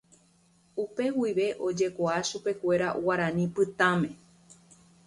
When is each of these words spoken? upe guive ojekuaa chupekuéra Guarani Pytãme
upe 0.83 1.05
guive 1.15 1.47
ojekuaa 1.67 2.21
chupekuéra 2.29 2.87
Guarani 3.03 3.45
Pytãme 3.55 4.09